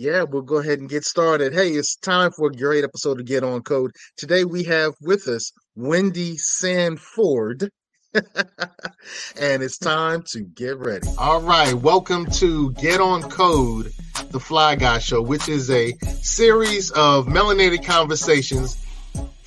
[0.00, 1.52] Yeah, we'll go ahead and get started.
[1.52, 3.90] Hey, it's time for a great episode of Get On Code.
[4.16, 7.68] Today we have with us Wendy Sanford.
[8.14, 11.08] and it's time to get ready.
[11.18, 13.90] All right, welcome to Get On Code,
[14.30, 15.92] the Fly Guy Show, which is a
[16.22, 18.76] series of melanated conversations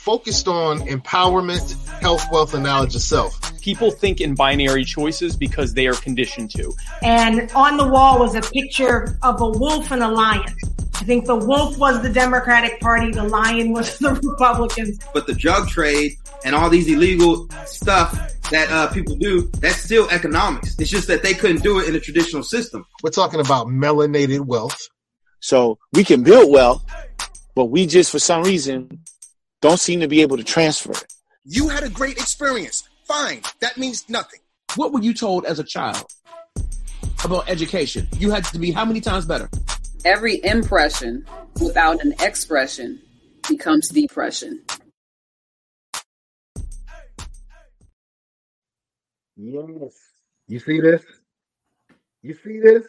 [0.02, 3.62] focused on empowerment, health, wealth, and knowledge of self.
[3.62, 6.74] People think in binary choices because they are conditioned to.
[7.04, 10.56] And on the wall was a picture of a wolf and a lion.
[10.96, 15.00] I think the wolf was the Democratic Party, the lion was the Republicans.
[15.14, 16.14] But the drug trade
[16.44, 18.12] and all these illegal stuff
[18.50, 20.80] that uh, people do, that's still economics.
[20.80, 22.88] It's just that they couldn't do it in a traditional system.
[23.04, 24.90] We're talking about melanated wealth.
[25.42, 26.84] So we can build wealth,
[27.54, 29.04] but we just, for some reason,
[29.62, 31.14] don't seem to be able to transfer it.
[31.46, 32.88] You had a great experience.
[33.06, 33.42] Fine.
[33.60, 34.40] That means nothing.
[34.76, 36.06] What were you told as a child
[37.24, 38.08] about education?
[38.18, 39.50] You had to be how many times better?
[40.04, 41.26] Every impression
[41.62, 43.00] without an expression
[43.48, 44.64] becomes depression.
[49.36, 49.94] Yes.
[50.48, 51.04] You see this?
[52.24, 52.86] You see this?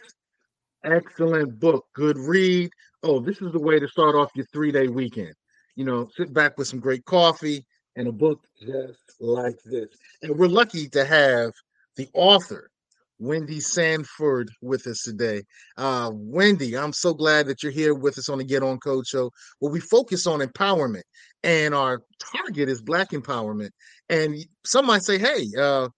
[0.85, 1.85] Excellent book.
[1.95, 2.71] Good read.
[3.03, 5.35] Oh, this is the way to start off your three day weekend
[5.77, 7.65] you know, sit back with some great coffee
[7.97, 9.89] and a book just like this.
[10.23, 11.53] And we're lucky to have
[11.97, 12.71] the author,
[13.19, 15.43] Wendy Sanford, with us today.
[15.77, 19.07] Uh, Wendy, I'm so glad that you're here with us on the Get On Code
[19.07, 21.03] Show, where we focus on empowerment,
[21.43, 23.71] and our target is Black empowerment.
[24.09, 25.89] And some might say, "Hey, uh,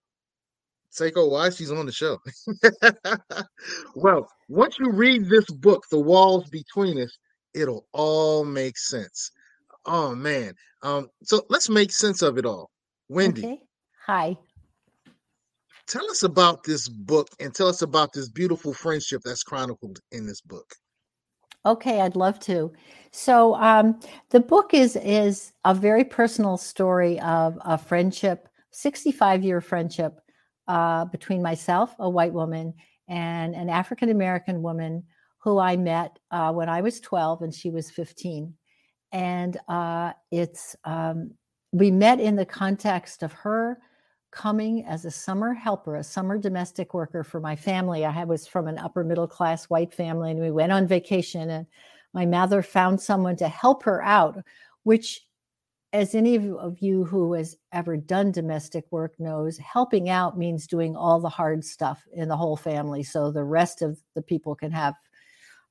[0.93, 2.19] Seiko, why she's on the show?"
[3.95, 7.17] well, once you read this book, "The Walls Between Us,"
[7.55, 9.31] it'll all make sense.
[9.87, 10.55] Oh man.
[10.83, 12.71] Um, so let's make sense of it all.
[13.09, 13.45] Wendy.
[13.45, 13.61] Okay.
[14.07, 14.37] Hi.
[15.87, 20.27] Tell us about this book and tell us about this beautiful friendship that's chronicled in
[20.27, 20.75] this book.
[21.67, 22.73] Okay, I'd love to.
[23.11, 29.61] So um, the book is is a very personal story of a friendship, 65 year
[29.61, 30.21] friendship
[30.69, 32.75] uh, between myself, a white woman,
[33.09, 35.05] and an African American woman
[35.39, 38.55] who I met uh, when I was 12 and she was 15
[39.15, 41.31] and uh, it's um,
[41.73, 43.79] we met in the context of her
[44.33, 48.05] coming as a summer helper, a summer domestic worker for my family.
[48.05, 51.49] I was from an upper middle class white family, and we went on vacation.
[51.51, 51.67] And
[52.13, 54.43] my mother found someone to help her out,
[54.83, 55.25] which,
[55.93, 60.97] as any of you who has ever done domestic work knows, helping out means doing
[60.97, 64.73] all the hard stuff in the whole family, so the rest of the people can
[64.73, 64.95] have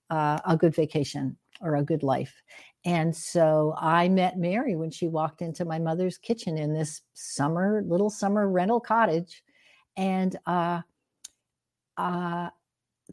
[0.09, 2.41] uh, a good vacation or a good life.
[2.85, 7.81] And so I met Mary when she walked into my mother's kitchen in this summer,
[7.85, 9.41] little summer rental cottage.
[9.95, 10.81] And uh,
[11.97, 12.49] uh,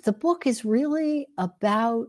[0.04, 2.08] the book is really about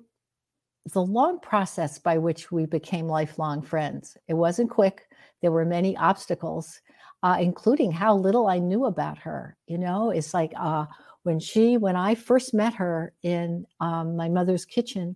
[0.93, 4.17] the long process by which we became lifelong friends.
[4.27, 5.03] It wasn't quick,
[5.41, 6.81] there were many obstacles,
[7.21, 9.57] uh, including how little I knew about her.
[9.67, 10.85] You know, it's like uh,
[11.23, 15.15] when she, when I first met her in um, my mother's kitchen,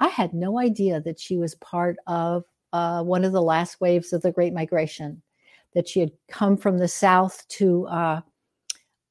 [0.00, 4.12] I had no idea that she was part of uh, one of the last waves
[4.12, 5.22] of the Great Migration,
[5.74, 8.20] that she had come from the South to uh,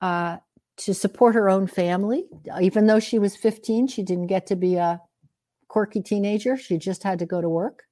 [0.02, 0.38] uh,
[0.78, 2.25] to support her own family.
[2.62, 5.02] Even though she was 15, she didn't get to be a
[5.68, 6.56] quirky teenager.
[6.56, 7.84] She just had to go to work.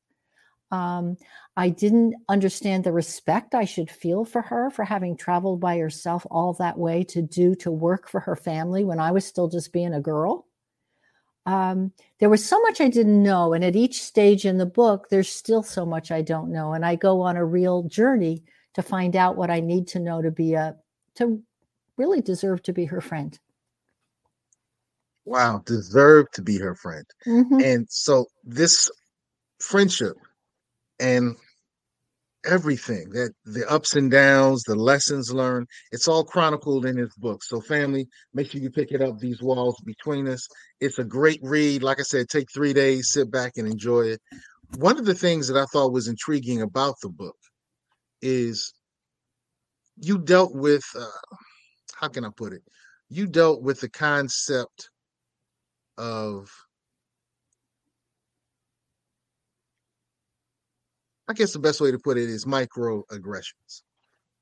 [0.72, 1.18] Um,
[1.58, 6.26] I didn't understand the respect I should feel for her for having traveled by herself
[6.30, 9.72] all that way to do to work for her family when I was still just
[9.72, 10.46] being a girl
[11.46, 13.54] um, there was so much I didn't know.
[13.54, 16.74] And at each stage in the book, there's still so much I don't know.
[16.74, 20.22] And I go on a real journey to find out what I need to know
[20.22, 20.76] to be a,
[21.16, 21.42] to
[21.98, 23.38] really deserve to be her friend.
[25.24, 27.06] Wow, deserve to be her friend.
[27.26, 27.60] Mm-hmm.
[27.62, 28.92] And so this
[29.60, 30.18] friendship
[31.00, 31.36] and
[32.46, 37.44] everything that the ups and downs, the lessons learned, it's all chronicled in his book.
[37.44, 39.20] So, family, make sure you pick it up.
[39.20, 40.48] These walls between us.
[40.80, 41.84] It's a great read.
[41.84, 44.22] Like I said, take three days, sit back and enjoy it.
[44.78, 47.38] One of the things that I thought was intriguing about the book
[48.22, 48.74] is
[49.98, 51.06] you dealt with uh,
[51.96, 52.64] how can I put it?
[53.10, 54.90] You dealt with the concept
[55.98, 56.50] of
[61.28, 63.82] I guess the best way to put it is microaggressions.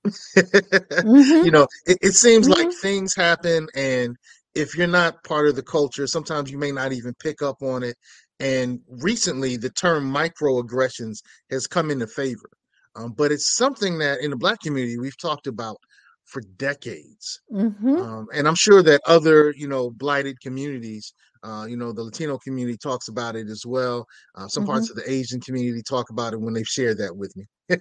[0.06, 1.46] mm-hmm.
[1.46, 2.68] You know, it, it seems mm-hmm.
[2.68, 4.18] like things happen, and
[4.56, 7.84] if you're not part of the culture, sometimes you may not even pick up on
[7.84, 7.96] it.
[8.40, 11.20] And recently, the term microaggressions
[11.50, 12.50] has come into favor.
[12.96, 15.78] Um, but it's something that in the Black community we've talked about
[16.26, 17.42] for decades.
[17.52, 17.96] Mm-hmm.
[17.96, 22.38] Um, and I'm sure that other, you know, blighted communities Uh, you know, the Latino
[22.38, 24.06] community talks about it as well.
[24.36, 24.90] Uh, some parts Mhm.
[24.90, 27.46] of the Asian community talk about it when they've shared that with me.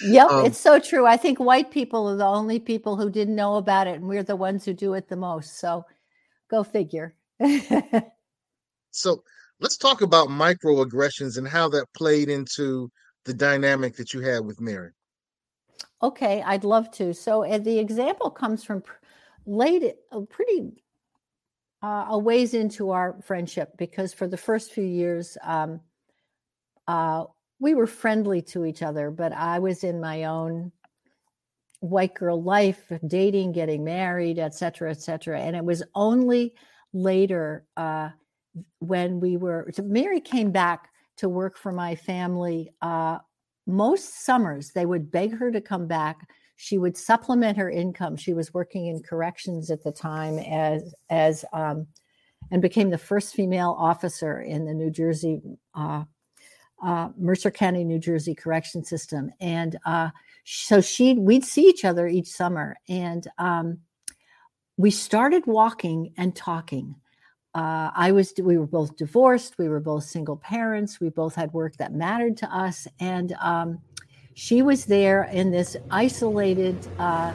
[0.00, 1.06] Yep, Um, it's so true.
[1.06, 4.22] I think white people are the only people who didn't know about it, and we're
[4.22, 5.58] the ones who do it the most.
[5.58, 5.84] So
[6.50, 7.16] go figure.
[8.92, 9.24] So
[9.58, 12.90] let's talk about microaggressions and how that played into
[13.24, 14.92] the dynamic that you had with Mary.
[16.02, 17.12] Okay, I'd love to.
[17.14, 18.94] So uh, the example comes from pr-
[19.46, 20.82] late, uh, pretty
[21.82, 25.80] uh, a ways into our friendship because for the first few years, um,
[26.86, 27.24] uh,
[27.58, 30.72] we were friendly to each other, but I was in my own
[31.80, 35.40] white girl life, dating, getting married, et cetera, et cetera.
[35.40, 36.54] And it was only
[36.92, 38.10] later uh,
[38.80, 42.70] when we were, so Mary came back to work for my family.
[42.82, 43.18] Uh,
[43.66, 46.28] most summers, they would beg her to come back.
[46.62, 48.18] She would supplement her income.
[48.18, 51.86] She was working in corrections at the time as, as, um,
[52.50, 55.40] and became the first female officer in the New Jersey
[55.74, 56.04] uh,
[56.84, 59.30] uh, Mercer County, New Jersey correction system.
[59.40, 60.10] And uh,
[60.44, 63.78] so she, we'd see each other each summer, and um,
[64.76, 66.94] we started walking and talking.
[67.54, 69.56] Uh, I was, we were both divorced.
[69.58, 71.00] We were both single parents.
[71.00, 73.78] We both had work that mattered to us, and um,
[74.40, 77.30] she was there in this isolated uh,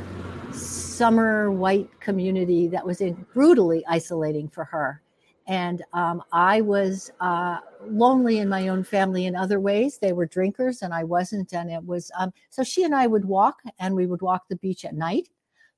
[0.51, 5.03] summer white community that was in, brutally isolating for her
[5.45, 9.99] and um, I was uh, lonely in my own family in other ways.
[9.99, 11.53] They were drinkers, and I wasn't.
[11.53, 14.55] And it was um, so she and I would walk, and we would walk the
[14.55, 15.29] beach at night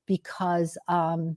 [0.06, 1.36] because um,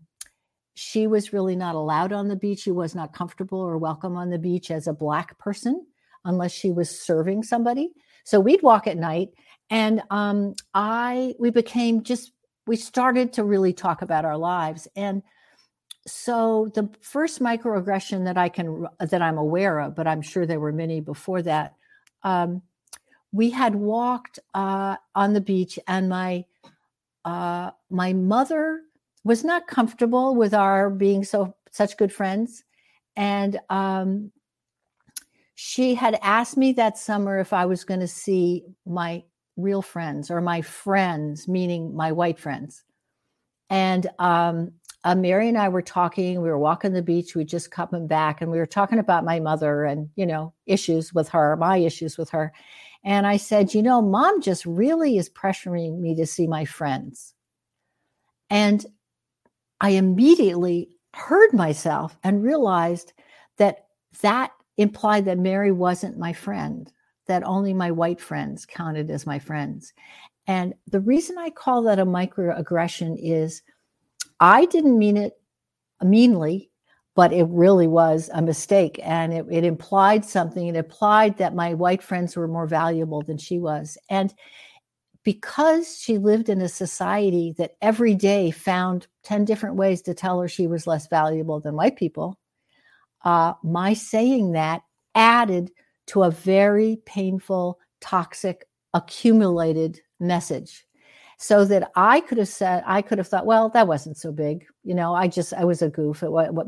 [0.76, 2.62] she was really not allowed on the beach.
[2.62, 5.86] She was not comfortable or welcome on the beach as a black person
[6.24, 7.92] unless she was serving somebody.
[8.24, 9.30] So we'd walk at night,
[9.72, 12.32] and um, I we became just
[12.68, 15.24] we started to really talk about our lives and
[16.08, 20.60] so the first microaggression that I can that I'm aware of, but I'm sure there
[20.60, 21.76] were many before that.
[22.24, 22.64] Um,
[23.32, 26.46] we had walked uh, on the beach, and my
[27.24, 28.82] uh, my mother
[29.24, 32.64] was not comfortable with our being so such good friends,
[33.16, 34.32] and um,
[35.54, 39.24] she had asked me that summer if I was going to see my
[39.58, 42.84] real friends or my friends, meaning my white friends,
[43.70, 44.72] and um,
[45.04, 46.42] uh, Mary and I were talking.
[46.42, 47.36] We were walking the beach.
[47.36, 51.14] We just coming back, and we were talking about my mother and you know issues
[51.14, 52.54] with her, my issues with her.
[53.04, 57.34] And I said, you know, mom just really is pressuring me to see my friends.
[58.50, 58.86] And
[59.80, 63.14] I immediately heard myself and realized
[63.58, 63.88] that
[64.22, 66.92] that implied that Mary wasn't my friend,
[67.32, 69.94] that only my white friends counted as my friends.
[70.48, 73.62] And the reason I call that a microaggression is
[74.42, 75.40] I didn't mean it
[76.04, 76.70] meanly,
[77.16, 79.00] but it really was a mistake.
[79.02, 80.68] And it, it implied something.
[80.68, 83.98] It implied that my white friends were more valuable than she was.
[84.10, 84.34] And
[85.24, 90.42] because she lived in a society that every day found 10 different ways to tell
[90.42, 92.38] her she was less valuable than white people,
[93.24, 94.82] uh, my saying that
[95.16, 95.72] added
[96.08, 100.86] to a very painful, toxic, accumulated message
[101.38, 104.64] so that I could have said, I could have thought, well, that wasn't so big.
[104.84, 106.24] You know, I just, I was a goof.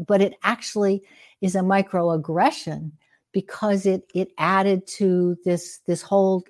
[0.08, 1.04] But it actually
[1.42, 2.92] is a microaggression
[3.34, 6.44] because it, it added to this, this whole,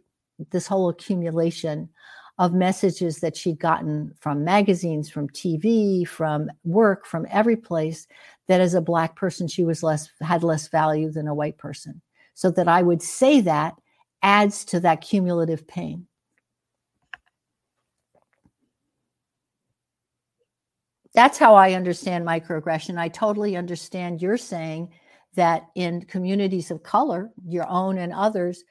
[0.52, 1.90] this whole accumulation
[2.38, 8.08] of messages that she'd gotten from magazines, from TV, from work, from every place
[8.48, 12.02] that as a black person, she was less, had less value than a white person.
[12.34, 13.76] So that I would say that
[14.22, 16.08] adds to that cumulative pain.
[21.14, 22.98] that's how I understand microaggression.
[22.98, 24.90] I totally understand you're saying
[25.36, 28.64] that in communities of color, your own and others,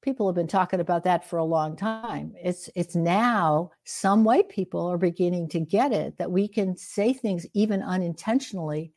[0.00, 2.32] people have been talking about that for a long time.
[2.42, 7.12] It's it's now some white people are beginning to get it that we can say
[7.12, 8.92] things even unintentionally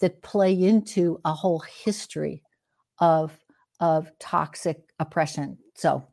[0.00, 2.42] that play into a whole history
[2.98, 3.32] of
[3.80, 5.58] of toxic oppression.
[5.74, 6.06] So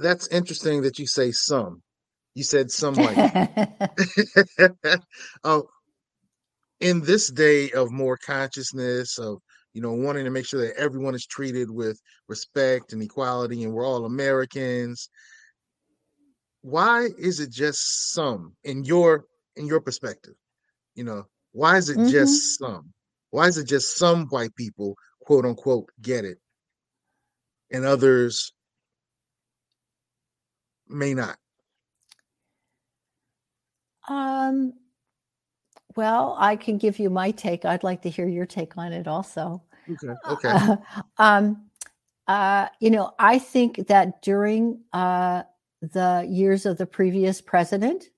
[0.00, 1.82] That's interesting that you say some.
[2.34, 3.16] You said some white.
[5.44, 5.68] oh,
[6.80, 9.38] in this day of more consciousness of
[9.72, 13.72] you know wanting to make sure that everyone is treated with respect and equality and
[13.72, 15.08] we're all Americans.
[16.62, 19.24] Why is it just some in your
[19.56, 20.34] in your perspective?
[20.94, 22.10] You know, why is it Mhm.
[22.10, 22.92] just some?
[23.30, 26.38] Why is it just some white people, quote unquote, get it,
[27.70, 28.52] and others
[30.88, 31.38] may not?
[34.08, 34.74] Um,
[35.96, 37.64] Well, I can give you my take.
[37.64, 39.62] I'd like to hear your take on it also.
[39.90, 40.14] Okay.
[40.28, 40.48] Okay.
[40.48, 40.76] Uh,
[41.18, 41.70] um,
[42.26, 45.44] uh, you know, I think that during uh,
[45.80, 48.10] the years of the previous president,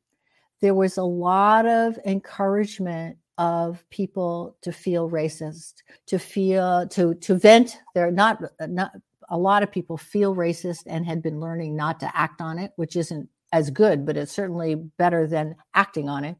[0.60, 5.74] there was a lot of encouragement of people to feel racist,
[6.06, 7.78] to feel to to vent.
[7.94, 8.92] They're not not
[9.28, 12.72] a lot of people feel racist and had been learning not to act on it,
[12.76, 16.36] which isn't as good, but it's certainly better than acting on it.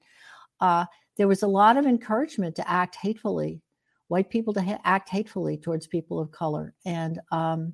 [0.61, 0.85] Uh,
[1.17, 3.61] there was a lot of encouragement to act hatefully
[4.09, 7.73] white people to ha- act hatefully towards people of color and um,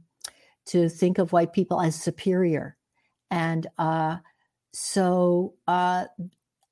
[0.67, 2.77] to think of white people as superior.
[3.31, 4.19] And uh,
[4.73, 6.07] so uh,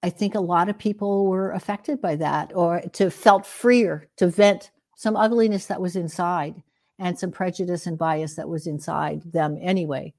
[0.02, 4.28] I think a lot of people were affected by that or to felt freer to
[4.28, 6.62] vent some ugliness that was inside
[6.99, 10.14] and some prejudice and bias that was inside them anyway.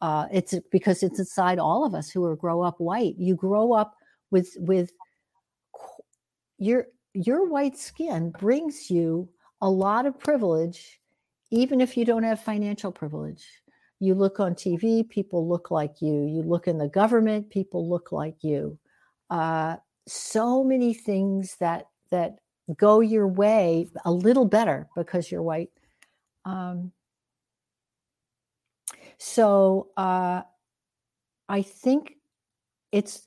[0.00, 3.14] Uh, it's because it's inside all of us who are grow up white.
[3.18, 3.94] You grow up
[4.30, 4.90] with with
[6.58, 9.28] your your white skin brings you
[9.60, 11.00] a lot of privilege,
[11.50, 13.46] even if you don't have financial privilege.
[14.00, 16.24] You look on TV, people look like you.
[16.24, 18.76] You look in the government, people look like you.
[19.32, 22.36] Uh, so many things that that
[22.76, 25.70] go your way a little better because you're white.
[26.44, 26.92] Um,
[29.16, 30.42] so uh,
[31.48, 32.16] I think
[32.92, 33.24] it's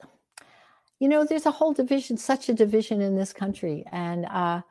[1.00, 4.62] you know there's a whole division such a division in this country and uh,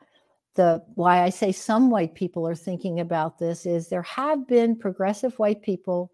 [0.55, 4.75] the why i say some white people are thinking about this is there have been
[4.75, 6.11] progressive white people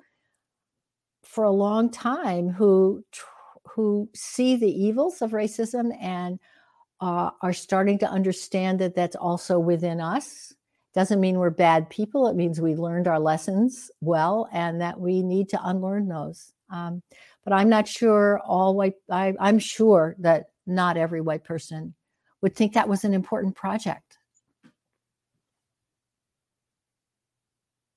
[1.23, 3.03] for a long time who
[3.67, 6.39] who see the evils of racism and
[6.99, 10.53] uh, are starting to understand that that's also within us
[10.93, 15.23] doesn't mean we're bad people it means we learned our lessons well and that we
[15.23, 17.01] need to unlearn those um,
[17.43, 21.93] but I'm not sure all white, I, I'm sure that not every white person
[22.41, 24.17] would think that was an important project.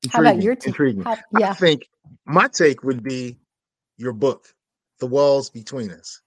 [0.03, 0.79] Intriguing, How about your take?
[1.39, 1.51] Yeah.
[1.51, 1.89] I think
[2.27, 3.39] my take would be
[3.97, 4.53] your book,
[5.01, 6.21] The Walls Between Us.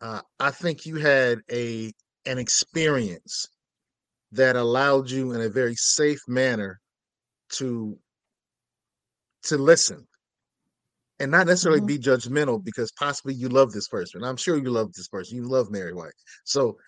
[0.00, 1.92] Uh, I think you had a
[2.26, 3.46] an experience
[4.32, 6.80] that allowed you in a very safe manner
[7.50, 7.98] to
[9.44, 10.06] to listen
[11.20, 11.86] and not necessarily mm-hmm.
[11.86, 14.24] be judgmental because possibly you love this person.
[14.24, 15.36] I'm sure you love this person.
[15.36, 16.12] You love Mary White.
[16.44, 16.78] So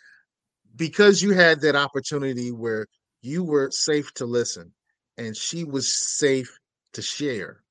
[0.74, 2.86] because you had that opportunity where
[3.22, 4.72] you were safe to listen
[5.16, 6.58] and she was safe
[6.94, 7.62] to share.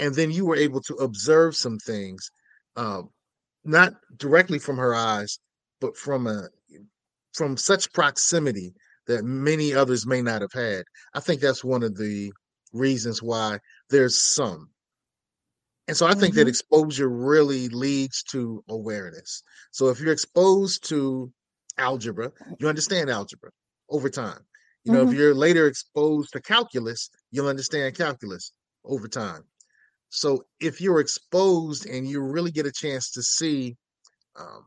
[0.00, 2.30] And then you were able to observe some things,
[2.74, 3.10] um,
[3.64, 5.38] not directly from her eyes,
[5.80, 6.48] but from a
[7.34, 8.74] from such proximity
[9.06, 10.82] that many others may not have had.
[11.14, 12.32] I think that's one of the
[12.72, 14.70] reasons why there's some
[15.90, 16.44] and so I think mm-hmm.
[16.44, 19.42] that exposure really leads to awareness.
[19.72, 21.32] So if you're exposed to
[21.78, 22.30] algebra,
[22.60, 23.50] you understand algebra
[23.88, 24.38] over time.
[24.84, 25.10] You know, mm-hmm.
[25.12, 28.52] if you're later exposed to calculus, you'll understand calculus
[28.84, 29.42] over time.
[30.10, 33.76] So if you're exposed and you really get a chance to see
[34.38, 34.66] um,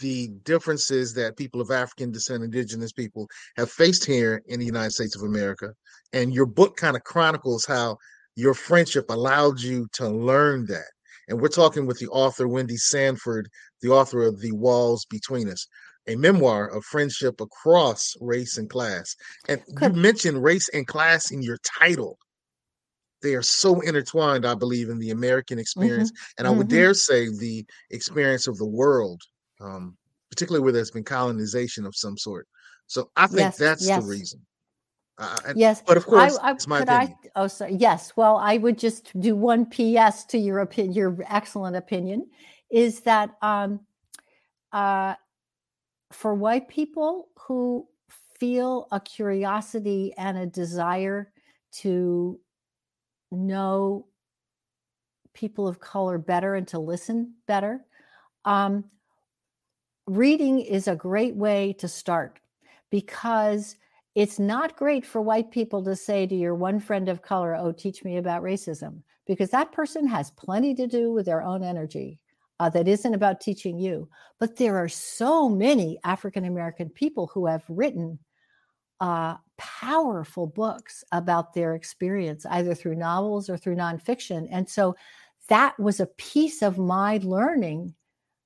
[0.00, 4.92] the differences that people of African descent, indigenous people have faced here in the United
[4.92, 5.72] States of America,
[6.12, 7.96] and your book kind of chronicles how
[8.36, 10.90] your friendship allowed you to learn that.
[11.28, 13.48] And we're talking with the author, Wendy Sanford,
[13.82, 15.66] the author of The Walls Between Us,
[16.06, 19.16] a memoir of friendship across race and class.
[19.48, 22.18] And you mentioned race and class in your title.
[23.22, 26.12] They are so intertwined, I believe, in the American experience.
[26.12, 26.32] Mm-hmm.
[26.38, 26.76] And I would mm-hmm.
[26.76, 29.22] dare say the experience of the world,
[29.60, 29.96] um,
[30.30, 32.46] particularly where there's been colonization of some sort.
[32.86, 34.02] So I think yes, that's yes.
[34.02, 34.40] the reason.
[35.18, 37.16] Uh, yes, but of course, I, I, it's my opinion.
[37.24, 37.74] I, oh, sorry.
[37.74, 38.12] Yes.
[38.16, 40.92] Well, I would just do one PS to your opinion.
[40.94, 42.28] Your excellent opinion
[42.70, 43.80] is that um,
[44.72, 45.14] uh,
[46.12, 47.88] for white people who
[48.38, 51.32] feel a curiosity and a desire
[51.72, 52.38] to
[53.36, 54.06] know
[55.34, 57.84] people of color better and to listen better,
[58.44, 58.84] um,
[60.06, 62.40] reading is a great way to start
[62.90, 63.76] because
[64.14, 67.72] it's not great for white people to say to your one friend of color, Oh,
[67.72, 72.18] teach me about racism, because that person has plenty to do with their own energy.
[72.58, 74.08] Uh, that isn't about teaching you.
[74.40, 78.18] But there are so many African American people who have written
[79.00, 84.46] uh, powerful books about their experience, either through novels or through nonfiction.
[84.50, 84.96] And so
[85.48, 87.94] that was a piece of my learning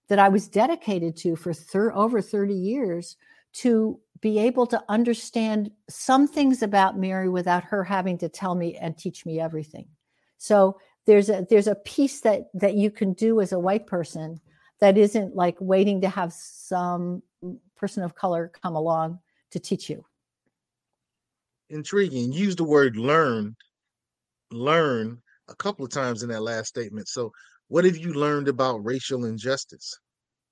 [0.09, 3.17] that I was dedicated to for thir- over 30 years
[3.53, 8.77] to be able to understand some things about Mary without her having to tell me
[8.77, 9.89] and teach me everything.
[10.37, 14.41] So there's a there's a piece that that you can do as a white person
[14.81, 17.23] that isn't like waiting to have some
[17.77, 19.19] person of color come along
[19.51, 20.05] to teach you.
[21.71, 22.33] Intriguing.
[22.33, 23.57] Use the word learn,
[24.51, 27.09] learn a couple of times in that last statement.
[27.09, 27.33] So,
[27.69, 29.97] what have you learned about racial injustice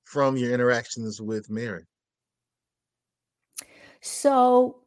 [0.05, 1.85] from your interactions with Mary?
[4.01, 4.79] So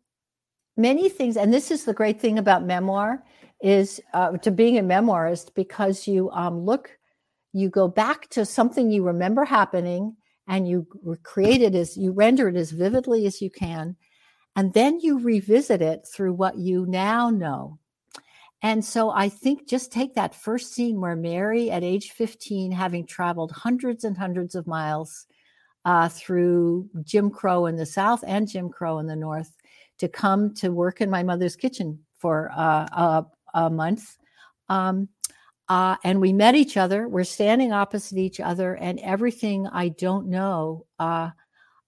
[0.78, 3.24] many things, and this is the great thing about memoir
[3.62, 6.98] is uh, to being a memoirist because you um, look,
[7.54, 10.16] you go back to something you remember happening
[10.48, 10.88] and you
[11.24, 13.96] create it as you render it as vividly as you can,
[14.56, 17.80] and then you revisit it through what you now know.
[18.62, 23.08] And so I think just take that first scene where Mary, at age 15, having
[23.08, 25.26] traveled hundreds and hundreds of miles
[25.84, 29.56] uh, through Jim Crow in the South and Jim Crow in the North,
[29.98, 34.18] to come to work in my mother's kitchen for uh, a, a, month.
[34.70, 35.10] Um,
[35.68, 37.08] uh, and we met each other.
[37.08, 41.30] We're standing opposite each other, and everything I don't know uh,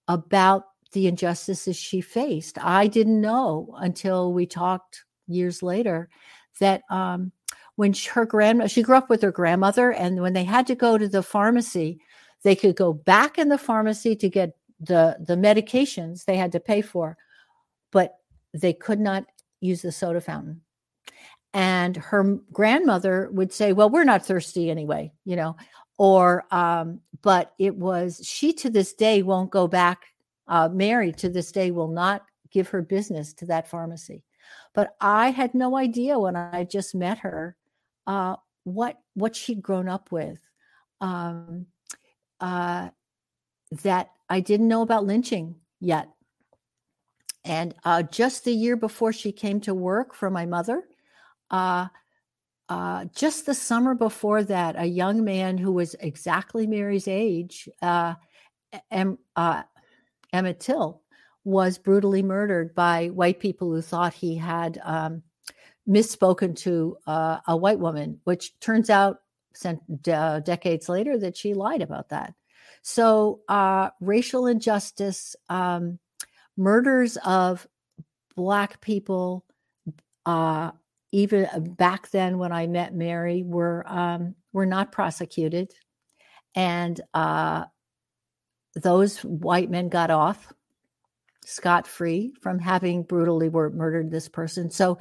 [0.08, 0.64] about
[0.94, 6.08] the injustices she faced, I didn't know until we talked years later
[6.60, 7.32] that um,
[7.76, 10.96] when her grandma, she grew up with her grandmother, and when they had to go
[10.96, 12.00] to the pharmacy,
[12.42, 16.60] they could go back in the pharmacy to get the the medications they had to
[16.60, 17.16] pay for,
[17.90, 18.16] but
[18.52, 19.24] they could not
[19.60, 20.60] use the soda fountain.
[21.52, 25.56] And her grandmother would say, "Well, we're not thirsty anyway," you know,
[25.98, 30.02] or um, but it was she to this day won't go back.
[30.46, 34.22] Uh, Mary to this day will not give her business to that pharmacy
[34.74, 37.56] but I had no idea when I just met her
[38.06, 40.40] uh, what what she'd grown up with.
[41.00, 41.66] Um,
[42.40, 42.90] uh,
[43.82, 46.08] that I didn't know about lynching yet.
[47.44, 50.82] And uh, just the year before she came to work for my mother,
[51.50, 51.88] uh,
[52.68, 58.14] uh, just the summer before that, a young man who was exactly Mary's age, uh,
[59.36, 59.62] uh,
[60.34, 61.00] Emmett Till,
[61.44, 65.22] was brutally murdered by white people who thought he had um,
[65.88, 69.18] misspoken to uh, a white woman, which turns out
[69.64, 72.34] uh, decades later that she lied about that.
[72.82, 75.98] So, uh, racial injustice, um,
[76.56, 77.66] murders of
[78.36, 79.44] Black people,
[80.26, 80.72] uh,
[81.12, 81.46] even
[81.78, 85.72] back then when I met Mary, were um, were not prosecuted,
[86.56, 87.66] and uh,
[88.74, 90.52] those white men got off
[91.44, 94.70] scot free from having brutally murdered this person.
[94.70, 94.98] So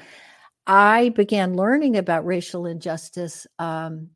[0.67, 3.47] I began learning about racial injustice.
[3.59, 4.09] Um,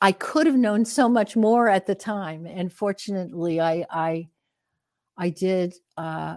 [0.00, 4.28] I could have known so much more at the time, and fortunately, I I,
[5.16, 6.36] I did uh,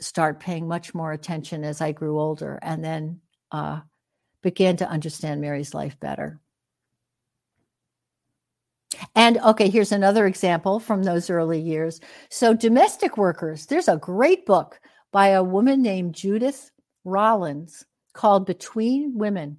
[0.00, 3.80] start paying much more attention as I grew older, and then uh,
[4.42, 6.40] began to understand Mary's life better.
[9.18, 12.00] And okay, here's another example from those early years.
[12.30, 16.70] So, domestic workers, there's a great book by a woman named Judith
[17.04, 19.58] Rollins called Between Women.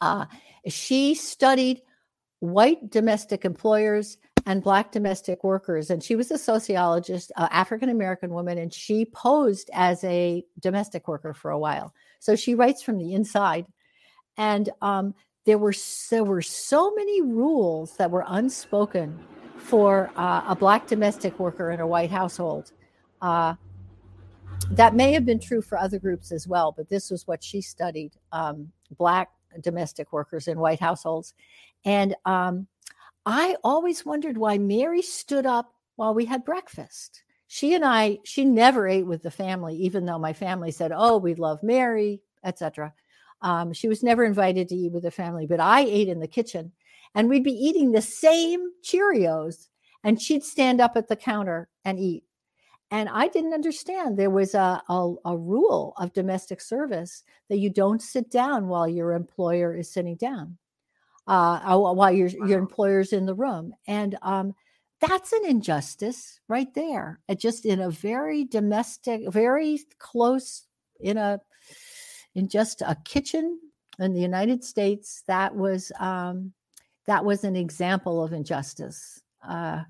[0.00, 0.26] Uh,
[0.66, 1.82] she studied
[2.40, 8.30] white domestic employers and black domestic workers and she was a sociologist uh, african american
[8.30, 12.96] woman and she posed as a domestic worker for a while so she writes from
[12.96, 13.66] the inside
[14.36, 15.14] and um,
[15.48, 15.72] there were
[16.10, 19.18] there were so many rules that were unspoken
[19.56, 22.72] for uh, a black domestic worker in a white household.
[23.22, 23.54] Uh,
[24.72, 27.62] that may have been true for other groups as well, but this was what she
[27.62, 29.30] studied: um, black
[29.62, 31.32] domestic workers in white households.
[31.82, 32.66] And um,
[33.24, 37.22] I always wondered why Mary stood up while we had breakfast.
[37.46, 41.16] She and I, she never ate with the family, even though my family said, "Oh,
[41.16, 42.92] we love Mary," etc.
[43.40, 46.26] Um, she was never invited to eat with the family, but I ate in the
[46.26, 46.72] kitchen
[47.14, 49.68] and we'd be eating the same Cheerios
[50.04, 52.24] and she'd stand up at the counter and eat.
[52.90, 57.70] And I didn't understand there was a, a, a rule of domestic service that you
[57.70, 60.56] don't sit down while your employer is sitting down,
[61.26, 63.74] uh, uh while your, your employer's in the room.
[63.86, 64.54] And um,
[65.00, 67.20] that's an injustice right there.
[67.28, 70.64] It just in a very domestic, very close,
[71.00, 71.40] in a
[72.38, 73.58] in just a kitchen
[73.98, 76.52] in the United States, that was um,
[77.06, 79.20] that was an example of injustice.
[79.46, 79.80] Uh,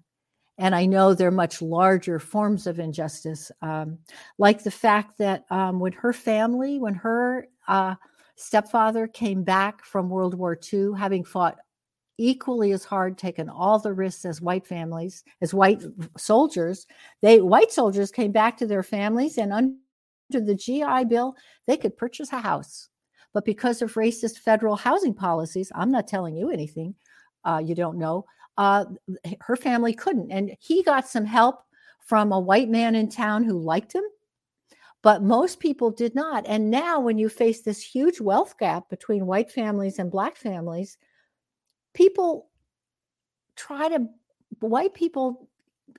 [0.56, 3.98] and I know there are much larger forms of injustice, um,
[4.38, 7.96] like the fact that um, when her family, when her uh,
[8.36, 11.58] stepfather came back from World War II, having fought
[12.16, 15.82] equally as hard, taken all the risks as white families, as white
[16.16, 16.86] soldiers,
[17.20, 19.52] they white soldiers came back to their families and
[20.32, 21.34] under the GI Bill,
[21.66, 22.88] they could purchase a house.
[23.32, 26.94] But because of racist federal housing policies, I'm not telling you anything
[27.44, 28.24] uh, you don't know.
[28.58, 28.84] uh,
[29.40, 30.30] her family couldn't.
[30.30, 31.62] And he got some help
[32.00, 34.04] from a white man in town who liked him,
[35.02, 36.46] but most people did not.
[36.46, 40.98] And now, when you face this huge wealth gap between white families and black families,
[41.94, 42.48] people
[43.56, 44.08] try to,
[44.60, 45.47] white people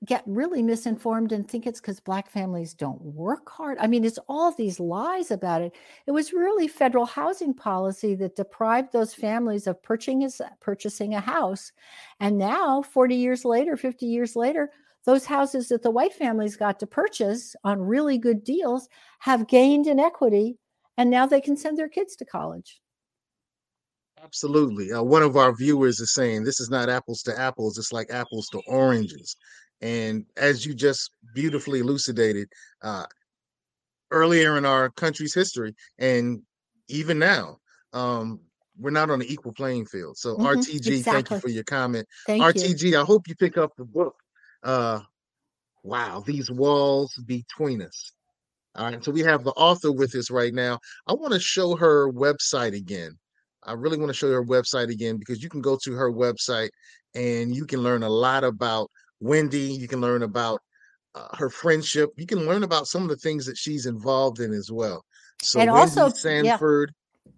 [0.06, 3.78] get really misinformed and think it's because black families don't work hard.
[3.80, 5.76] I mean, it's all these lies about it.
[6.08, 11.72] It was really federal housing policy that deprived those families of purchasing a house.
[12.20, 14.72] And now, 40 years later, 50 years later,
[15.06, 18.88] those houses that the white families got to purchase on really good deals
[19.20, 20.58] have gained in equity
[20.98, 22.82] and now they can send their kids to college.
[24.22, 24.92] Absolutely.
[24.92, 28.12] Uh, one of our viewers is saying this is not apples to apples, it's like
[28.12, 29.38] apples to oranges.
[29.82, 32.50] And as you just beautifully elucidated
[32.82, 33.06] uh,
[34.12, 36.42] earlier in our country's history, and
[36.88, 37.58] even now,
[37.94, 38.42] um,
[38.78, 40.18] we're not on an equal playing field.
[40.18, 41.02] So, mm-hmm, RTG, exactly.
[41.12, 42.08] thank you for your comment.
[42.26, 43.00] Thank RTG, you.
[43.00, 44.16] I hope you pick up the book.
[44.64, 45.02] Uh,
[45.84, 48.12] wow, these walls between us.
[48.76, 50.80] All right, so we have the author with us right now.
[51.08, 53.18] I want to show her website again.
[53.64, 56.70] I really want to show her website again because you can go to her website
[57.14, 58.90] and you can learn a lot about
[59.20, 59.74] Wendy.
[59.74, 60.62] You can learn about
[61.16, 62.12] uh, her friendship.
[62.18, 65.04] You can learn about some of the things that she's involved in as well.
[65.42, 66.94] So and Wendy also Sanford,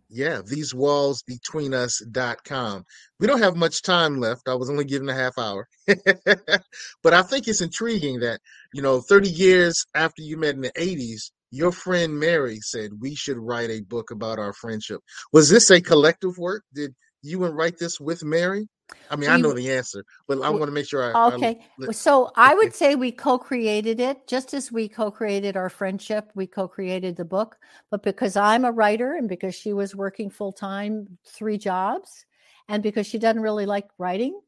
[0.10, 0.28] yeah.
[0.28, 2.84] yeah, these walls between us.com.
[3.20, 4.48] We don't have much time left.
[4.48, 5.68] I was only given a half hour.
[5.88, 8.40] but I think it's intriguing that,
[8.74, 13.14] you know, 30 years after you met in the 80s, your friend Mary said we
[13.14, 15.02] should write a book about our friendship.
[15.34, 16.64] Was this a collective work?
[16.74, 18.68] Did you and write this with Mary?
[19.10, 21.34] I mean, we, I know the answer, but I want to make sure I.
[21.34, 21.60] Okay.
[21.88, 25.70] I, so I would say we co created it just as we co created our
[25.70, 27.58] friendship, we co created the book.
[27.90, 32.26] But because I'm a writer and because she was working full time, three jobs,
[32.70, 34.40] and because she doesn't really like writing,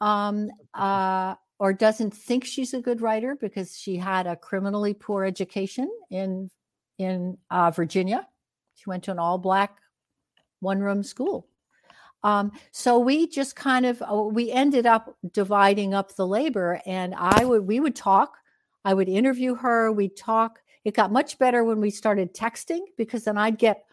[0.00, 5.24] um, uh, or doesn't think she's a good writer because she had a criminally poor
[5.24, 6.50] education in
[6.98, 8.26] in uh, Virginia.
[8.74, 9.78] She went to an all black
[10.60, 11.49] one room school
[12.22, 17.14] um, so we just kind of uh, we ended up dividing up the labor, and
[17.16, 18.36] I would we would talk.
[18.84, 19.92] I would interview her.
[19.92, 20.60] We'd talk.
[20.84, 23.84] It got much better when we started texting because then I'd get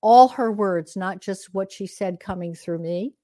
[0.00, 3.14] all her words, not just what she said coming through me.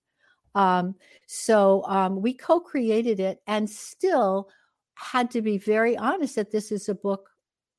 [0.54, 0.94] Um,
[1.26, 4.48] so um, we co-created it, and still
[4.94, 7.30] had to be very honest that this is a book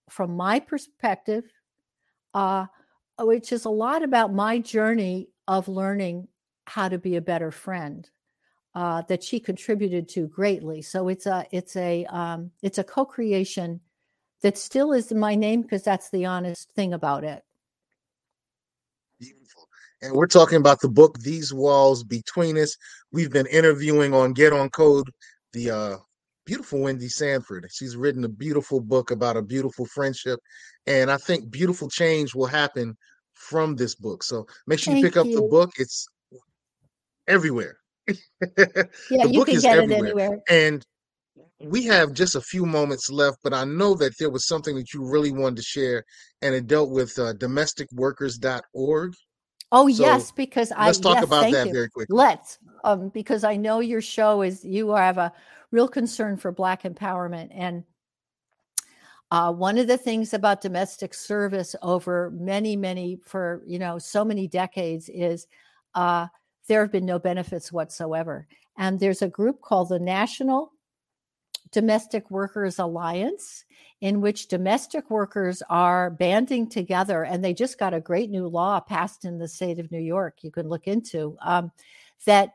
[0.09, 1.43] from my perspective,
[2.33, 2.65] uh,
[3.19, 6.27] which is a lot about my journey of learning
[6.69, 8.09] how to be a better friend
[8.75, 10.81] uh, that she contributed to greatly.
[10.81, 13.81] So it's a it's a um, it's a co-creation
[14.41, 17.43] that still is my name because that's the honest thing about it.
[19.19, 19.67] Beautiful.
[20.01, 22.77] And we're talking about the book These Walls Between Us.
[23.11, 25.09] We've been interviewing on Get on Code
[25.51, 25.97] the uh,
[26.45, 27.67] beautiful Wendy Sanford.
[27.69, 30.39] She's written a beautiful book about a beautiful friendship.
[30.87, 32.95] And I think beautiful change will happen
[33.33, 34.23] from this book.
[34.23, 35.35] So make sure you Thank pick up you.
[35.35, 35.71] the book.
[35.77, 36.07] It's
[37.29, 37.77] everywhere.
[39.09, 40.39] Yeah, you can get it anywhere.
[40.49, 40.83] And
[41.59, 44.93] we have just a few moments left, but I know that there was something that
[44.93, 46.03] you really wanted to share,
[46.41, 49.13] and it dealt with uh, domesticworkers.org.
[49.71, 51.73] Oh So yes, because I let's talk yes, about that you.
[51.73, 52.15] very quickly.
[52.15, 55.31] Let's um, because I know your show is you have a
[55.71, 57.83] real concern for Black empowerment, and
[59.31, 64.25] uh, one of the things about domestic service over many, many for you know so
[64.25, 65.45] many decades is
[65.93, 66.27] uh,
[66.69, 68.47] there have been no benefits whatsoever.
[68.77, 70.71] And there's a group called the National
[71.71, 73.65] Domestic Workers Alliance,
[74.01, 78.79] in which domestic workers are banding together, and they just got a great new law
[78.79, 80.37] passed in the state of New York.
[80.41, 81.71] You can look into um,
[82.25, 82.53] that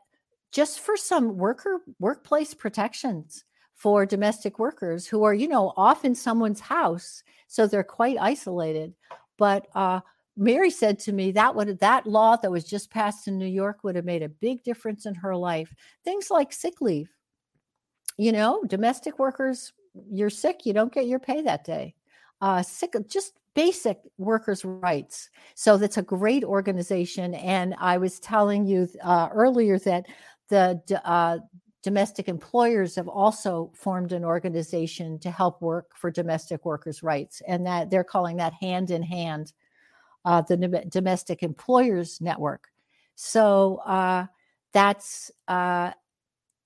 [0.51, 6.15] just for some worker workplace protections for domestic workers who are, you know, off in
[6.15, 8.93] someone's house, so they're quite isolated.
[9.37, 9.99] But uh,
[10.37, 13.83] Mary said to me that would that law that was just passed in New York
[13.83, 15.73] would have made a big difference in her life.
[16.03, 17.09] Things like sick leave.
[18.17, 19.73] You know, domestic workers,
[20.09, 21.95] you're sick, you don't get your pay that day.
[22.41, 25.29] Uh, sick, just basic workers' rights.
[25.55, 27.33] So that's a great organization.
[27.35, 30.05] And I was telling you uh, earlier that
[30.49, 31.39] the uh,
[31.81, 37.65] domestic employers have also formed an organization to help work for domestic workers' rights, and
[37.65, 39.53] that they're calling that hand in hand
[40.25, 42.67] uh, the Domestic Employers Network.
[43.15, 44.25] So uh,
[44.73, 45.91] that's uh,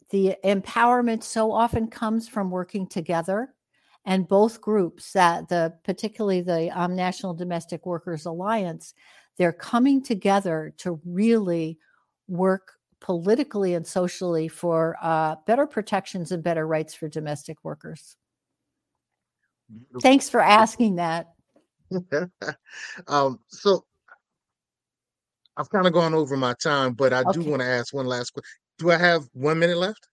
[0.09, 3.53] the empowerment so often comes from working together.
[4.05, 8.93] And both groups, that the particularly the um, National Domestic Workers Alliance,
[9.37, 11.77] they're coming together to really
[12.27, 18.15] work politically and socially for uh, better protections and better rights for domestic workers.
[20.01, 21.27] Thanks for asking that.
[23.07, 23.85] um, so
[25.57, 28.31] I've kind of gone over my time, but I do want to ask one last
[28.31, 28.47] question.
[28.77, 30.07] Do I have one minute left?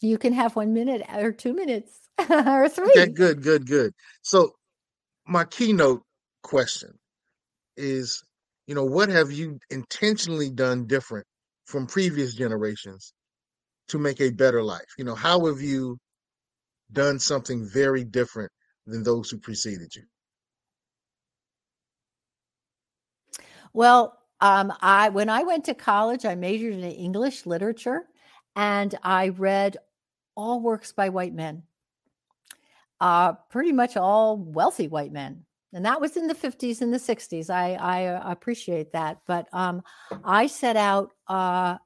[0.00, 1.98] You can have one minute or two minutes
[2.30, 2.86] or three.
[2.86, 3.92] Okay, good, good, good.
[4.22, 4.54] So
[5.26, 6.02] my keynote
[6.42, 6.92] question
[7.76, 8.22] is,
[8.66, 11.26] you know, what have you intentionally done different
[11.64, 13.12] from previous generations
[13.88, 14.86] to make a better life?
[14.98, 15.98] You know, how have you
[16.92, 18.50] done something very different
[18.86, 20.02] than those who preceded you?
[23.76, 28.04] Well, um, I when I went to college, I majored in English literature,
[28.56, 29.76] and I read
[30.34, 31.62] all works by white men,
[33.02, 36.98] uh, pretty much all wealthy white men, and that was in the fifties and the
[36.98, 37.50] sixties.
[37.50, 39.82] I I uh, appreciate that, but um,
[40.24, 41.76] I set out uh,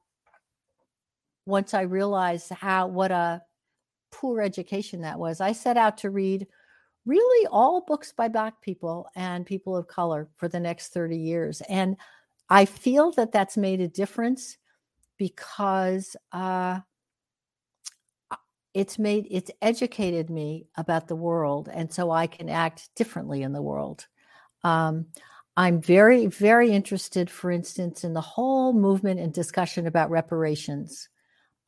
[1.44, 3.42] once I realized how what a
[4.12, 5.40] poor education that was.
[5.40, 6.46] I set out to read
[7.06, 11.62] really all books by black people and people of color for the next 30 years
[11.62, 11.96] and
[12.48, 14.58] i feel that that's made a difference
[15.18, 16.80] because uh,
[18.72, 23.52] it's made it's educated me about the world and so i can act differently in
[23.52, 24.06] the world.
[24.62, 25.06] Um,
[25.56, 31.08] i'm very very interested for instance in the whole movement and discussion about reparations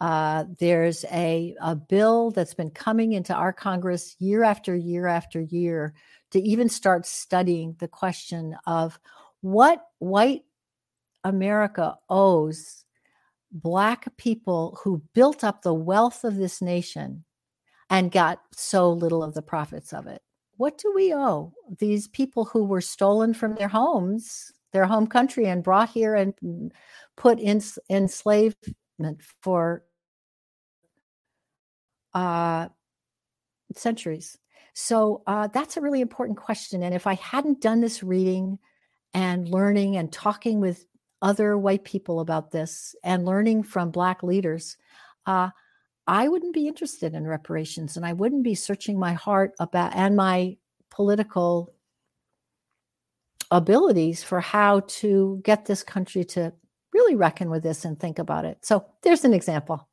[0.03, 5.41] uh, there's a, a bill that's been coming into our Congress year after year after
[5.41, 5.95] year
[6.33, 8.99] to even start studying the question of
[9.43, 10.43] what white
[11.23, 12.85] America owes
[13.53, 17.23] Black people who built up the wealth of this nation
[17.88, 20.21] and got so little of the profits of it.
[20.57, 25.47] What do we owe these people who were stolen from their homes, their home country,
[25.47, 26.73] and brought here and
[27.17, 29.85] put in enslavement for
[32.14, 32.68] uh,
[33.77, 34.38] centuries.
[34.75, 36.83] So uh, that's a really important question.
[36.83, 38.59] And if I hadn't done this reading
[39.12, 40.87] and learning and talking with
[41.20, 44.77] other white people about this and learning from Black leaders,
[45.27, 45.51] uh,
[46.07, 50.16] I wouldn't be interested in reparations and I wouldn't be searching my heart about and
[50.16, 50.57] my
[50.90, 51.72] political
[53.51, 56.53] abilities for how to get this country to
[56.92, 58.59] really reckon with this and think about it.
[58.62, 59.88] So there's an example.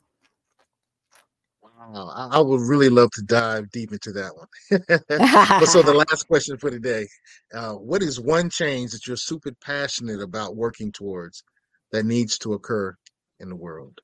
[1.91, 4.47] Wow, I, I would really love to dive deep into that one.
[5.07, 7.07] but so the last question for today:
[7.53, 11.43] uh, What is one change that you're super passionate about working towards
[11.91, 12.95] that needs to occur
[13.39, 14.01] in the world?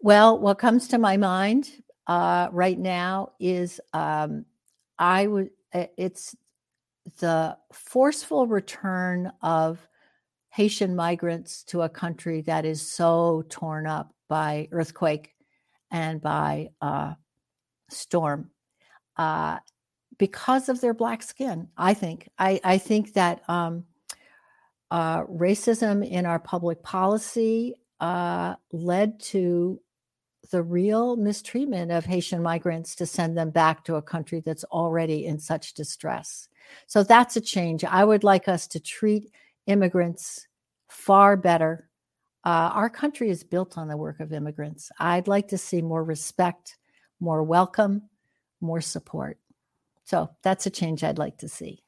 [0.00, 1.70] Well, what comes to my mind
[2.06, 4.44] uh, right now is um,
[4.98, 5.50] I would.
[5.72, 6.36] It's
[7.20, 9.78] the forceful return of
[10.50, 15.34] Haitian migrants to a country that is so torn up by earthquake
[15.90, 17.14] and by uh,
[17.88, 18.50] storm
[19.16, 19.58] uh,
[20.18, 21.68] because of their black skin.
[21.76, 22.28] I think.
[22.38, 23.84] I, I think that um,
[24.90, 29.80] uh, racism in our public policy uh, led to
[30.50, 35.26] the real mistreatment of Haitian migrants to send them back to a country that's already
[35.26, 36.48] in such distress.
[36.86, 37.84] So that's a change.
[37.84, 39.30] I would like us to treat
[39.66, 40.46] immigrants
[40.88, 41.87] far better.
[42.44, 44.90] Uh, our country is built on the work of immigrants.
[44.98, 46.78] I'd like to see more respect,
[47.20, 48.02] more welcome,
[48.60, 49.38] more support.
[50.04, 51.82] So that's a change I'd like to see.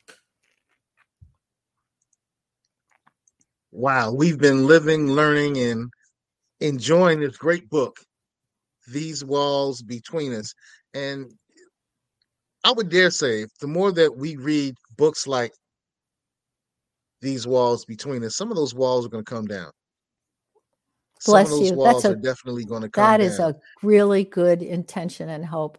[3.73, 5.91] Wow, we've been living, learning, and
[6.61, 7.97] enjoying this great book,
[8.89, 10.53] These Walls Between Us.
[10.93, 11.33] And
[12.65, 15.53] I would dare say, the more that we read books like
[17.23, 19.71] These Walls Between Us, some of those walls are going to come down.
[21.21, 21.77] Some Bless of those you.
[21.77, 23.27] walls That's a are definitely going to come that down.
[23.27, 25.79] is a really good intention and hope.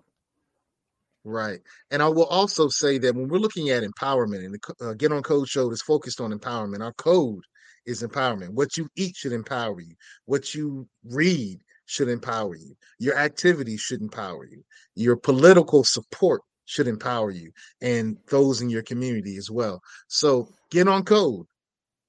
[1.23, 1.60] Right.
[1.89, 5.12] And I will also say that when we're looking at empowerment, and the uh, Get
[5.12, 7.43] On Code show is focused on empowerment, our code
[7.86, 8.49] is empowerment.
[8.49, 9.95] What you eat should empower you.
[10.25, 12.75] What you read should empower you.
[12.99, 14.63] Your activities should empower you.
[14.95, 17.51] Your political support should empower you
[17.82, 19.82] and those in your community as well.
[20.08, 21.47] So get on code.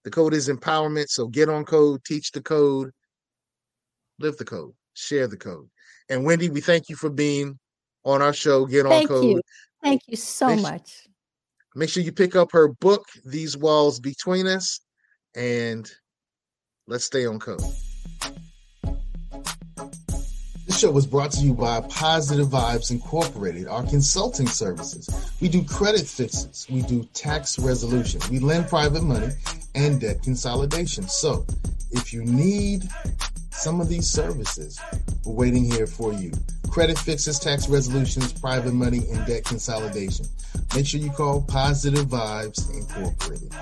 [0.04, 1.08] The code is empowerment.
[1.08, 2.92] So get on code, teach the code,
[4.18, 5.68] live the code, share the code.
[6.08, 7.58] And Wendy, we thank you for being
[8.04, 9.24] on our show, Get On Thank Code.
[9.24, 9.40] you.
[9.82, 11.08] Thank you so Make su- much.
[11.74, 14.80] Make sure you pick up her book, These Walls Between Us,
[15.34, 15.90] and
[16.86, 17.62] let's stay on code.
[20.66, 25.08] This show was brought to you by Positive Vibes Incorporated, our consulting services.
[25.40, 29.28] We do credit fixes, we do tax resolution, we lend private money,
[29.74, 31.08] and debt consolidation.
[31.08, 31.46] So,
[31.90, 32.84] if you need
[33.52, 34.80] some of these services,
[35.24, 36.32] we're waiting here for you.
[36.70, 40.26] Credit fixes, tax resolutions, private money, and debt consolidation.
[40.74, 43.54] Make sure you call Positive Vibes Incorporated.